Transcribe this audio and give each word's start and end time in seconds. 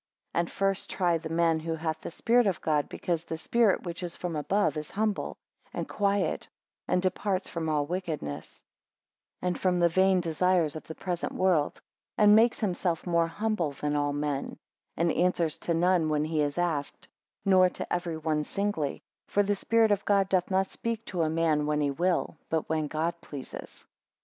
6 0.29 0.29
And 0.33 0.49
first 0.51 0.89
try 0.89 1.19
the 1.19 1.29
man 1.29 1.59
who 1.59 1.75
hath 1.75 2.01
the 2.01 2.09
spirit 2.09 2.47
of 2.47 2.59
God, 2.59 2.89
because 2.89 3.23
the 3.23 3.37
spirit 3.37 3.83
which 3.83 4.01
is 4.01 4.15
from 4.15 4.35
above 4.35 4.75
is 4.75 4.89
humble, 4.89 5.37
and 5.75 5.87
quiet, 5.87 6.49
and 6.87 7.03
departs 7.03 7.47
from 7.47 7.69
all 7.69 7.85
wickedness; 7.85 8.63
and 9.43 9.59
from 9.59 9.77
the 9.77 9.89
vain 9.89 10.19
desires 10.19 10.75
of 10.75 10.87
the 10.87 10.95
present 10.95 11.33
world; 11.33 11.79
and 12.17 12.35
makes 12.35 12.57
himself 12.57 13.05
more 13.05 13.27
humble 13.27 13.73
than 13.73 13.95
all 13.95 14.11
men; 14.11 14.57
and 14.97 15.11
answers 15.11 15.59
to 15.59 15.73
none 15.75 16.09
when 16.09 16.25
he 16.25 16.41
is 16.41 16.57
asked; 16.57 17.07
nor 17.45 17.69
to 17.69 17.93
every 17.93 18.17
one 18.17 18.43
singly: 18.43 19.03
for 19.27 19.43
the 19.43 19.53
Spirit 19.53 19.91
of 19.91 20.03
God 20.03 20.27
doth 20.29 20.49
not 20.49 20.65
speak 20.65 21.05
to 21.05 21.21
a 21.21 21.29
man 21.29 21.67
when 21.67 21.79
he 21.79 21.91
will, 21.91 22.39
but 22.49 22.67
when 22.67 22.87
God 22.87 23.21
pleases. 23.21 23.85